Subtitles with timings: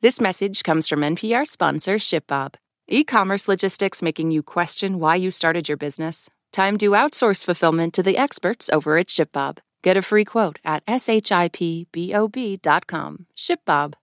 [0.00, 2.54] This message comes from NPR sponsor ShipBob.
[2.86, 6.30] E commerce logistics making you question why you started your business?
[6.52, 9.58] Time to outsource fulfillment to the experts over at ShipBob.
[9.82, 11.26] Get a free quote at shipbob.com.
[13.36, 13.94] ShipBob.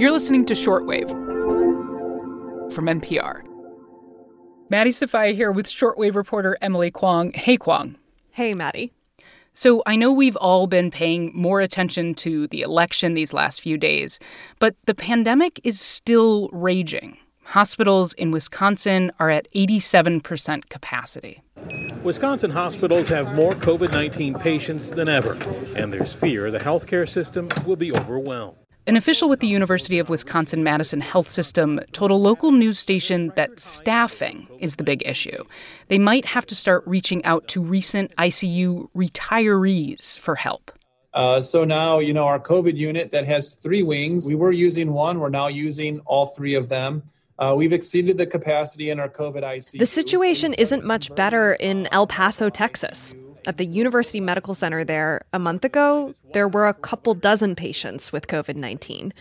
[0.00, 3.42] You're listening to Short Wave from NPR.
[4.68, 7.32] Maddie Sofia here with Short Wave reporter Emily Kwong.
[7.34, 7.96] Hey, Kwong.
[8.32, 8.94] Hey, Maddie.
[9.54, 13.78] So I know we've all been paying more attention to the election these last few
[13.78, 14.18] days,
[14.58, 17.18] but the pandemic is still raging.
[17.44, 21.42] Hospitals in Wisconsin are at 87% capacity.
[22.02, 25.38] Wisconsin hospitals have more COVID 19 patients than ever,
[25.76, 28.56] and there's fear the healthcare system will be overwhelmed.
[28.86, 33.32] An official with the University of Wisconsin Madison Health System told a local news station
[33.34, 35.42] that staffing is the big issue.
[35.88, 40.70] They might have to start reaching out to recent ICU retirees for help.
[41.14, 44.92] Uh, so now, you know, our COVID unit that has three wings, we were using
[44.92, 47.04] one, we're now using all three of them.
[47.38, 49.78] Uh, we've exceeded the capacity in our COVID ICU.
[49.78, 53.14] The situation isn't much better in El Paso, Texas.
[53.46, 58.10] At the University Medical Center there, a month ago, there were a couple dozen patients
[58.10, 59.12] with COVID 19.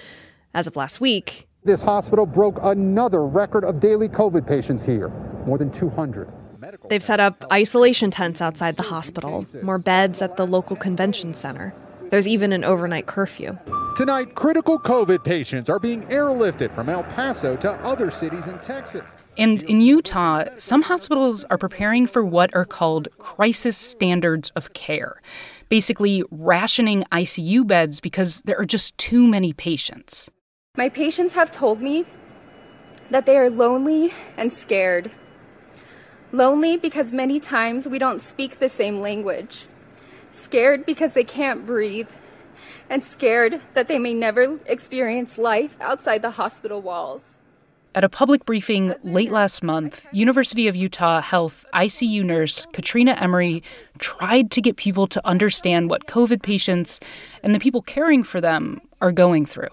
[0.54, 5.10] As of last week, this hospital broke another record of daily COVID patients here
[5.46, 6.32] more than 200.
[6.88, 11.74] They've set up isolation tents outside the hospital, more beds at the local convention center.
[12.14, 13.58] There's even an overnight curfew.
[13.95, 19.16] Tonight, critical COVID patients are being airlifted from El Paso to other cities in Texas.
[19.36, 25.23] And in Utah, some hospitals are preparing for what are called crisis standards of care,
[25.70, 30.30] basically rationing ICU beds because there are just too many patients.
[30.77, 32.05] My patients have told me
[33.09, 35.09] that they are lonely and scared.
[36.31, 39.66] Lonely because many times we don't speak the same language.
[40.34, 42.09] Scared because they can't breathe.
[42.89, 47.38] And scared that they may never experience life outside the hospital walls.
[47.94, 53.61] At a public briefing late last month, University of Utah Health ICU nurse Katrina Emery
[53.99, 57.00] tried to get people to understand what COVID patients
[57.44, 59.70] and the people caring for them are going through.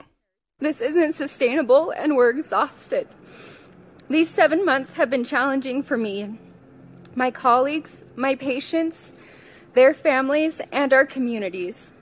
[0.58, 3.08] This isn't sustainable and we're exhausted.
[4.10, 6.38] These seven months have been challenging for me,
[7.14, 9.12] my colleagues, my patients,
[9.72, 11.92] their families, and our communities.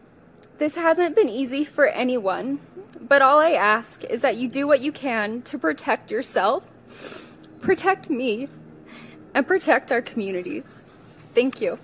[0.58, 2.60] This hasn't been easy for anyone,
[3.00, 6.72] but all I ask is that you do what you can to protect yourself,
[7.60, 8.48] protect me,
[9.34, 10.84] and protect our communities.
[11.32, 11.78] Thank you.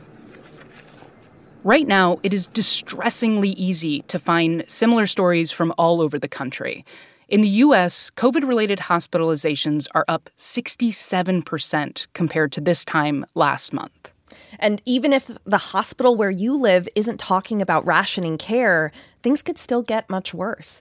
[1.62, 6.84] Right now, it is distressingly easy to find similar stories from all over the country.
[7.28, 14.13] In the U.S., COVID related hospitalizations are up 67% compared to this time last month.
[14.58, 19.58] And even if the hospital where you live isn't talking about rationing care, things could
[19.58, 20.80] still get much worse.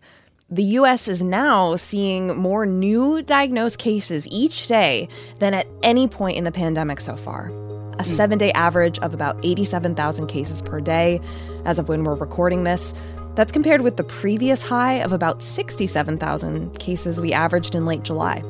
[0.50, 5.08] The US is now seeing more new diagnosed cases each day
[5.40, 7.48] than at any point in the pandemic so far.
[7.48, 8.04] A hmm.
[8.04, 11.20] seven day average of about 87,000 cases per day
[11.66, 12.94] as of when we're recording this.
[13.36, 18.44] That's compared with the previous high of about 67,000 cases we averaged in late July.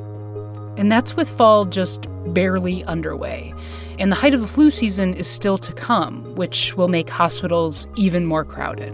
[0.76, 3.54] And that's with fall just barely underway.
[4.00, 7.86] And the height of the flu season is still to come, which will make hospitals
[7.96, 8.94] even more crowded.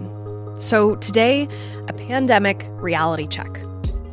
[0.56, 1.48] So, today,
[1.88, 3.62] a pandemic reality check.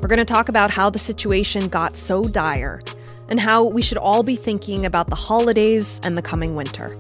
[0.00, 2.80] We're going to talk about how the situation got so dire
[3.28, 6.96] and how we should all be thinking about the holidays and the coming winter.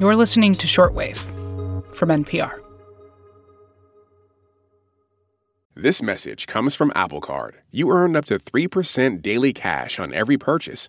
[0.00, 1.18] You're listening to Short Wave
[1.94, 2.60] from NPR.
[5.76, 7.56] This message comes from Apple Card.
[7.70, 10.88] You earn up to 3% daily cash on every purchase.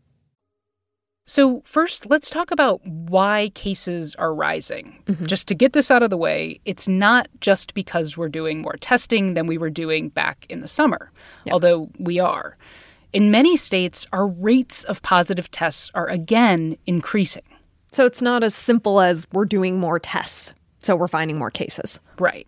[1.31, 5.01] So, first, let's talk about why cases are rising.
[5.05, 5.27] Mm-hmm.
[5.27, 8.75] Just to get this out of the way, it's not just because we're doing more
[8.75, 11.09] testing than we were doing back in the summer,
[11.45, 11.53] yep.
[11.53, 12.57] although we are.
[13.13, 17.45] In many states, our rates of positive tests are again increasing.
[17.93, 20.53] So, it's not as simple as we're doing more tests.
[20.81, 21.99] So we're finding more cases.
[22.17, 22.47] Right.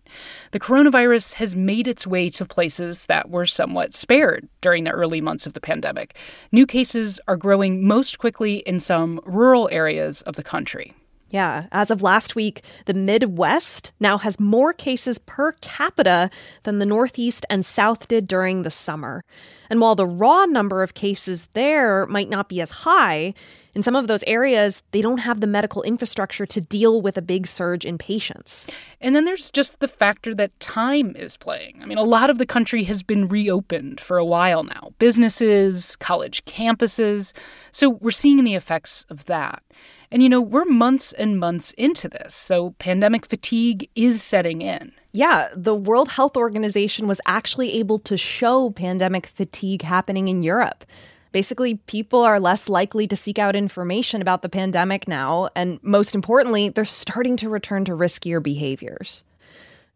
[0.50, 5.20] The coronavirus has made its way to places that were somewhat spared during the early
[5.20, 6.16] months of the pandemic.
[6.50, 10.94] New cases are growing most quickly in some rural areas of the country.
[11.30, 16.30] Yeah, as of last week, the Midwest now has more cases per capita
[16.62, 19.24] than the Northeast and South did during the summer.
[19.68, 23.34] And while the raw number of cases there might not be as high,
[23.74, 27.22] In some of those areas, they don't have the medical infrastructure to deal with a
[27.22, 28.68] big surge in patients.
[29.00, 31.80] And then there's just the factor that time is playing.
[31.82, 35.96] I mean, a lot of the country has been reopened for a while now businesses,
[35.96, 37.32] college campuses.
[37.72, 39.62] So we're seeing the effects of that.
[40.10, 44.92] And you know, we're months and months into this, so pandemic fatigue is setting in.
[45.12, 50.84] Yeah, the World Health Organization was actually able to show pandemic fatigue happening in Europe.
[51.34, 56.14] Basically, people are less likely to seek out information about the pandemic now, and most
[56.14, 59.24] importantly, they're starting to return to riskier behaviors.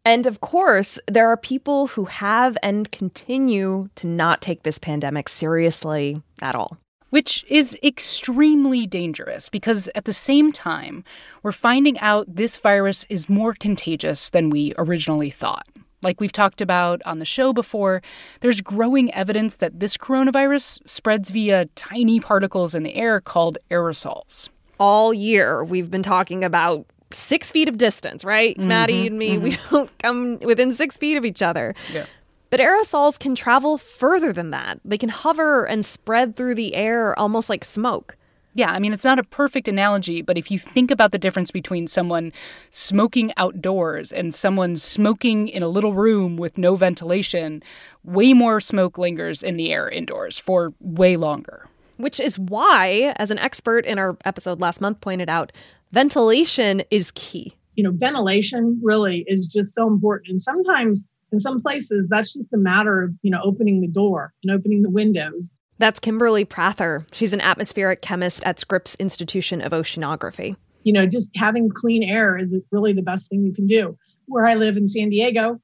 [0.05, 5.29] And of course, there are people who have and continue to not take this pandemic
[5.29, 6.76] seriously at all
[7.11, 11.02] which is extremely dangerous because at the same time,
[11.43, 15.67] we're finding out this virus is more contagious than we originally thought.
[16.03, 18.03] Like we've talked about on the show before,
[18.41, 24.49] there's growing evidence that this coronavirus spreads via tiny particles in the air called aerosols.
[24.79, 28.56] All year, we've been talking about six feet of distance, right?
[28.56, 29.43] Mm-hmm, Maddie and me, mm-hmm.
[29.43, 31.75] we don't come within six feet of each other.
[31.93, 32.06] Yeah.
[32.50, 34.81] But aerosols can travel further than that.
[34.85, 38.17] They can hover and spread through the air almost like smoke.
[38.59, 41.53] Yeah, I mean, it's not a perfect analogy, but if you think about the difference
[41.53, 42.33] between someone
[42.71, 47.63] smoking outdoors and someone smoking in a little room with no ventilation,
[48.03, 51.69] way more smoke lingers in the air indoors for way longer.
[51.99, 55.53] Which is why, as an expert in our episode last month pointed out,
[55.93, 57.53] ventilation is key.
[57.77, 60.31] You know, ventilation really is just so important.
[60.31, 64.33] And sometimes in some places, that's just a matter of, you know, opening the door
[64.43, 67.03] and opening the windows that's Kimberly Prather.
[67.13, 70.57] She's an atmospheric chemist at Scripps Institution of Oceanography.
[70.85, 73.97] You know, just having clean air is really the best thing you can do.
[74.27, 75.61] Where I live in San Diego,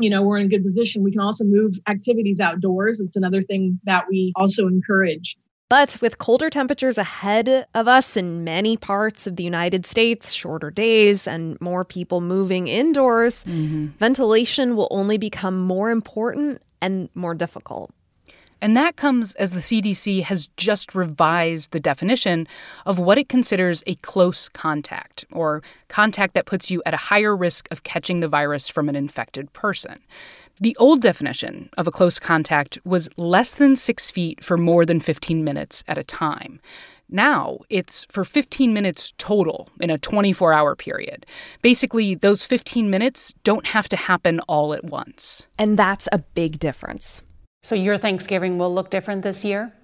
[0.00, 1.02] you know, we're in a good position.
[1.02, 3.00] We can also move activities outdoors.
[3.00, 5.36] It's another thing that we also encourage.
[5.68, 10.68] But with colder temperatures ahead of us in many parts of the United States, shorter
[10.68, 13.86] days, and more people moving indoors, mm-hmm.
[13.98, 17.92] ventilation will only become more important and more difficult.
[18.60, 22.46] And that comes as the CDC has just revised the definition
[22.84, 27.34] of what it considers a close contact, or contact that puts you at a higher
[27.34, 30.00] risk of catching the virus from an infected person.
[30.60, 35.00] The old definition of a close contact was less than six feet for more than
[35.00, 36.60] 15 minutes at a time.
[37.08, 41.24] Now it's for 15 minutes total in a 24 hour period.
[41.62, 45.46] Basically, those 15 minutes don't have to happen all at once.
[45.58, 47.22] And that's a big difference.
[47.62, 49.74] So your Thanksgiving will look different this year?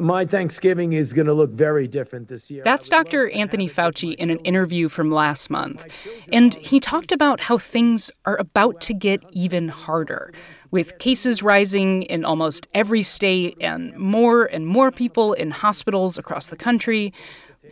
[0.00, 2.64] My Thanksgiving is going to look very different this year.
[2.64, 3.30] That's Dr.
[3.30, 5.86] Anthony Fauci in an interview from last month.
[6.32, 10.32] And he talked about how things are about to get even harder,
[10.70, 16.46] with cases rising in almost every state and more and more people in hospitals across
[16.46, 17.12] the country.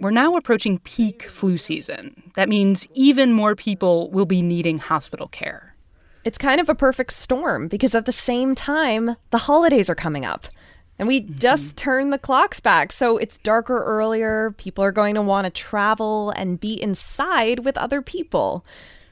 [0.00, 2.30] We're now approaching peak flu season.
[2.36, 5.73] That means even more people will be needing hospital care.
[6.24, 10.24] It's kind of a perfect storm because at the same time, the holidays are coming
[10.24, 10.46] up.
[10.98, 11.38] And we mm-hmm.
[11.38, 12.92] just turned the clocks back.
[12.92, 14.52] So it's darker earlier.
[14.56, 18.64] People are going to want to travel and be inside with other people,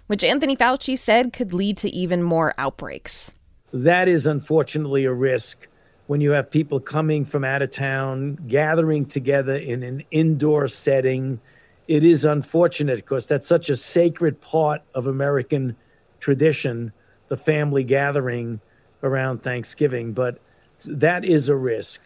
[0.07, 3.35] which Anthony Fauci said could lead to even more outbreaks.
[3.73, 5.69] That is unfortunately a risk
[6.07, 11.41] when you have people coming from out of town, gathering together in an indoor setting.
[11.89, 15.77] It is unfortunate because that's such a sacred part of American
[16.21, 16.93] tradition
[17.33, 18.61] the family gathering
[19.03, 20.37] around Thanksgiving, but
[20.85, 22.03] that is a risk.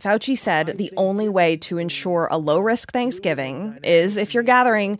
[0.00, 4.98] Fauci said the only way to ensure a low risk Thanksgiving is if you're gathering,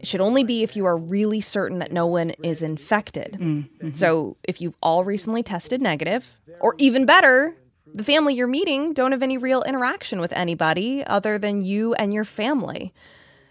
[0.00, 3.36] it should only be if you are really certain that no one is infected.
[3.38, 3.92] Mm-hmm.
[3.92, 7.54] So if you've all recently tested negative, or even better,
[7.94, 12.12] the family you're meeting don't have any real interaction with anybody other than you and
[12.12, 12.92] your family.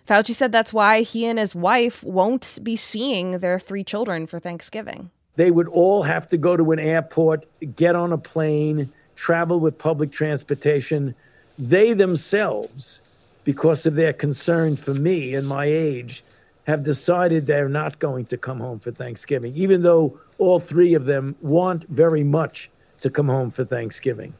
[0.05, 4.41] Fauci said that's why he and his wife won't be seeing their three children for
[4.41, 7.45] Thanksgiving they would all have to go to an airport,
[7.75, 11.15] get on a plane, travel with public transportation.
[11.57, 13.01] They themselves,
[13.43, 16.23] because of their concern for me and my age,
[16.67, 21.05] have decided they're not going to come home for Thanksgiving, even though all three of
[21.05, 22.69] them want very much
[23.01, 24.33] to come home for Thanksgiving.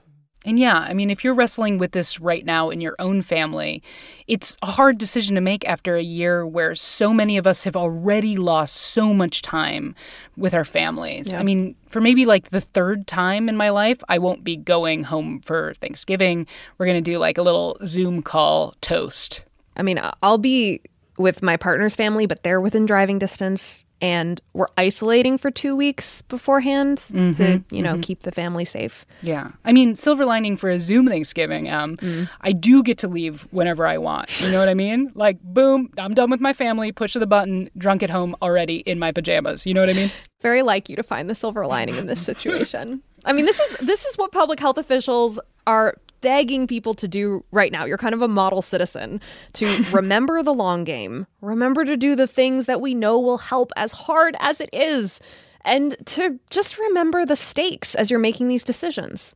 [0.46, 3.84] And yeah, I mean, if you're wrestling with this right now in your own family,
[4.26, 7.76] it's a hard decision to make after a year where so many of us have
[7.76, 9.96] already lost so much time
[10.38, 11.28] with our families.
[11.28, 11.40] Yeah.
[11.40, 15.04] I mean, for maybe like the third time in my life, I won't be going
[15.04, 16.48] home for Thanksgiving.
[16.78, 19.44] We're going to do like a little Zoom call toast.
[19.76, 20.82] I mean, I'll be
[21.20, 23.86] with my partner's family, but they're within driving distance.
[24.02, 28.00] And we're isolating for two weeks beforehand mm-hmm, to, you know, mm-hmm.
[28.00, 29.06] keep the family safe.
[29.22, 29.52] Yeah.
[29.66, 32.30] I mean, silver lining for a Zoom Thanksgiving, um, mm.
[32.40, 34.40] I do get to leave whenever I want.
[34.40, 35.12] You know what I mean?
[35.20, 39.00] Like, boom, I'm done with my family, push the button, drunk at home already in
[39.00, 39.66] my pajamas.
[39.66, 40.10] You know what I mean?
[40.42, 43.04] Very like you to find the silver lining in this situation.
[43.26, 47.44] I mean, this is this is what public health officials are begging people to do
[47.52, 47.86] right now.
[47.86, 49.22] You're kind of a model citizen
[49.54, 53.72] to remember the long game, remember to do the things that we know will help
[53.76, 55.20] as hard as it is,
[55.62, 59.36] and to just remember the stakes as you're making these decisions.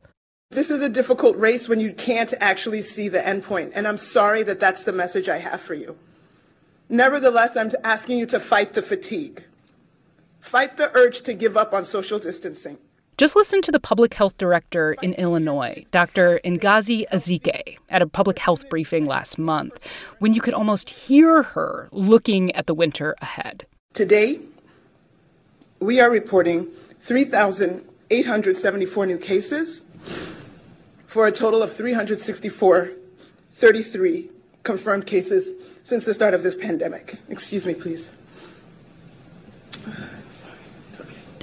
[0.50, 4.42] This is a difficult race when you can't actually see the endpoint, and I'm sorry
[4.44, 5.96] that that's the message I have for you.
[6.88, 9.42] Nevertheless, I'm asking you to fight the fatigue.
[10.38, 12.78] Fight the urge to give up on social distancing.
[13.16, 16.40] Just listen to the public health director in Illinois, Dr.
[16.44, 19.86] Ngozi Ezike, at a public health briefing last month,
[20.18, 23.66] when you could almost hear her looking at the winter ahead.
[23.92, 24.40] Today,
[25.78, 29.82] we are reporting 3,874 new cases
[31.06, 32.90] for a total of 364,
[33.50, 34.28] 33
[34.64, 37.14] confirmed cases since the start of this pandemic.
[37.28, 38.12] Excuse me, please.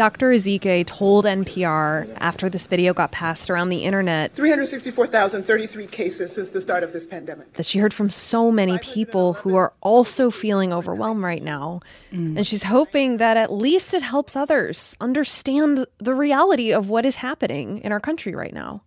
[0.02, 0.32] Dr.
[0.32, 6.60] Ezike told NPR after this video got passed around the internet 364,033 cases since the
[6.60, 7.54] start of this pandemic.
[7.54, 11.82] That she heard from so many people who are also feeling overwhelmed right now.
[12.12, 12.36] Mm.
[12.38, 17.18] And she's hoping that at least it helps others understand the reality of what is
[17.18, 18.82] happening in our country right now.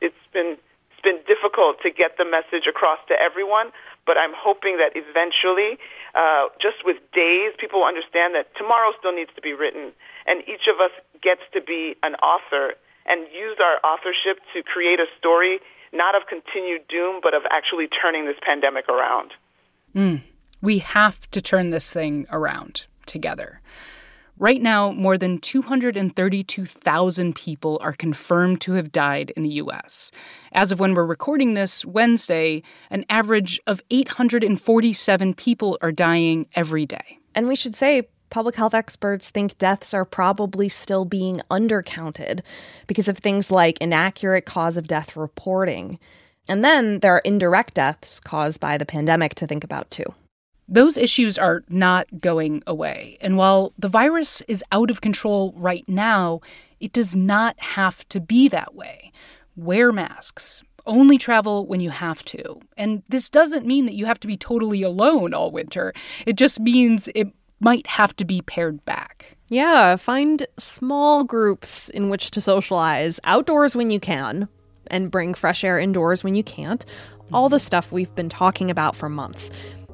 [0.00, 0.56] It's been
[0.92, 3.72] it's been difficult to get the message across to everyone,
[4.06, 5.78] but I'm hoping that eventually,
[6.14, 9.92] uh, just with days, people will understand that tomorrow still needs to be written
[10.30, 15.00] and each of us gets to be an author and use our authorship to create
[15.00, 15.58] a story
[15.92, 19.32] not of continued doom, but of actually turning this pandemic around.
[19.94, 20.22] Mm.
[20.62, 23.60] We have to turn this thing around together.
[24.38, 30.12] Right now, more than 232,000 people are confirmed to have died in the U.S.
[30.52, 36.86] As of when we're recording this, Wednesday, an average of 847 people are dying every
[36.86, 37.18] day.
[37.34, 42.40] And we should say, public health experts think deaths are probably still being undercounted
[42.86, 45.98] because of things like inaccurate cause of death reporting.
[46.48, 50.14] And then there are indirect deaths caused by the pandemic to think about too.
[50.66, 53.18] Those issues are not going away.
[53.20, 56.40] And while the virus is out of control right now,
[56.78, 59.12] it does not have to be that way.
[59.56, 62.60] Wear masks, only travel when you have to.
[62.76, 65.92] And this doesn't mean that you have to be totally alone all winter.
[66.24, 67.28] It just means it
[67.60, 69.36] might have to be pared back.
[69.48, 74.48] Yeah, find small groups in which to socialize outdoors when you can
[74.86, 76.84] and bring fresh air indoors when you can't.
[77.32, 79.50] All the stuff we've been talking about for months.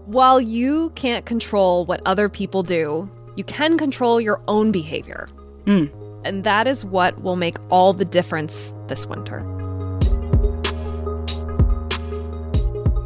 [0.06, 5.28] While you can't control what other people do, you can control your own behavior.
[5.64, 5.92] Mm.
[6.24, 9.44] And that is what will make all the difference this winter.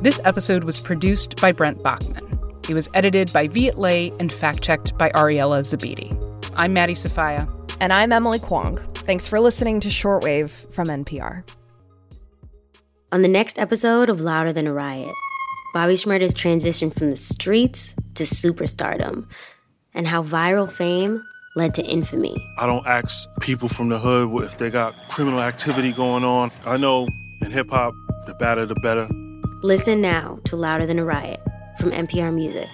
[0.02, 2.29] This episode was produced by Brent Baughman.
[2.70, 6.16] It was edited by Viet Le and fact checked by Ariela Zebede.
[6.54, 7.48] I'm Maddie Sofia.
[7.80, 8.76] And I'm Emily Kwong.
[8.94, 11.42] Thanks for listening to Short Wave from NPR.
[13.10, 15.12] On the next episode of Louder Than a Riot,
[15.74, 19.26] Bobby Shmurda's transition from the streets to superstardom
[19.92, 21.24] and how viral fame
[21.56, 22.40] led to infamy.
[22.56, 26.52] I don't ask people from the hood if they got criminal activity going on.
[26.64, 27.08] I know
[27.42, 27.94] in hip hop,
[28.28, 29.08] the badder the better.
[29.62, 31.40] Listen now to Louder Than a Riot
[31.80, 32.68] from NPR Music.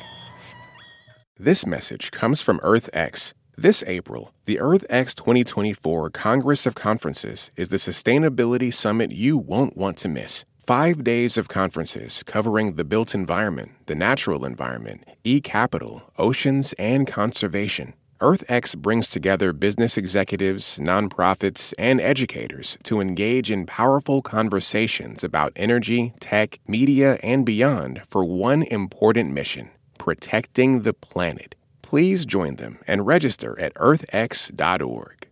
[1.38, 3.32] This message comes from EarthX.
[3.56, 9.96] This April, the EarthX 2024 Congress of Conferences is the sustainability summit you won't want
[9.98, 10.44] to miss.
[10.58, 17.06] Five days of conferences covering the built environment, the natural environment, e capital, oceans, and
[17.06, 17.94] conservation.
[18.20, 26.14] EarthX brings together business executives, nonprofits, and educators to engage in powerful conversations about energy,
[26.18, 31.54] tech, media, and beyond for one important mission protecting the planet.
[31.82, 35.28] Please join them and register at earthx.org.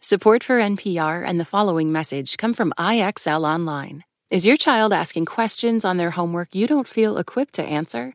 [0.00, 4.04] Support for NPR and the following message come from IXL Online.
[4.30, 8.14] Is your child asking questions on their homework you don't feel equipped to answer?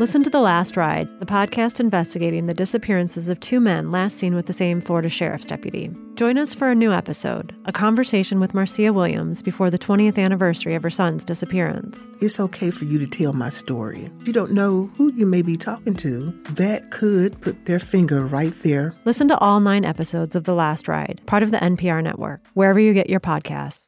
[0.00, 4.34] Listen to The Last Ride, the podcast investigating the disappearances of two men last seen
[4.34, 5.88] with the same Florida sheriff's deputy.
[6.16, 10.74] Join us for a new episode, a conversation with Marcia Williams before the 20th anniversary
[10.74, 12.08] of her son's disappearance.
[12.20, 14.08] It's okay for you to tell my story.
[14.24, 16.32] You don't know who you may be talking to.
[16.50, 18.96] That could put their finger right there.
[19.04, 22.80] Listen to all nine episodes of The Last Ride, part of the NPR network, wherever
[22.80, 23.82] you get your podcasts.